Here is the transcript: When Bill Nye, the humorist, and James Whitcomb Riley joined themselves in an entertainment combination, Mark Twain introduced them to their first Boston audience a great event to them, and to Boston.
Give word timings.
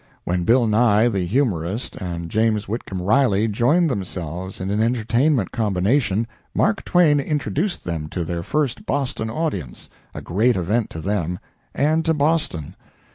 When 0.23 0.45
Bill 0.45 0.65
Nye, 0.65 1.09
the 1.09 1.27
humorist, 1.27 1.95
and 1.97 2.31
James 2.31 2.67
Whitcomb 2.67 3.03
Riley 3.03 3.47
joined 3.47 3.87
themselves 3.91 4.59
in 4.59 4.71
an 4.71 4.81
entertainment 4.81 5.51
combination, 5.51 6.25
Mark 6.55 6.83
Twain 6.83 7.19
introduced 7.19 7.83
them 7.83 8.09
to 8.09 8.25
their 8.25 8.41
first 8.41 8.87
Boston 8.87 9.29
audience 9.29 9.89
a 10.15 10.21
great 10.23 10.55
event 10.55 10.89
to 10.89 11.01
them, 11.01 11.37
and 11.75 12.03
to 12.05 12.15
Boston. 12.15 12.73